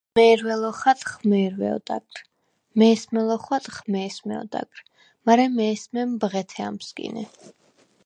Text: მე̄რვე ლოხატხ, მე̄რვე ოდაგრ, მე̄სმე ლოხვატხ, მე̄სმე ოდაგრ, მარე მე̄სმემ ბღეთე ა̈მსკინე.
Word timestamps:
მე̄რვე 0.17 0.55
ლოხატხ, 0.61 1.11
მე̄რვე 1.29 1.67
ოდაგრ, 1.77 2.17
მე̄სმე 2.79 3.21
ლოხვატხ, 3.27 3.75
მე̄სმე 3.93 4.35
ოდაგრ, 4.43 4.79
მარე 5.25 5.45
მე̄სმემ 5.57 6.09
ბღეთე 6.19 6.61
ა̈მსკინე. 6.67 7.23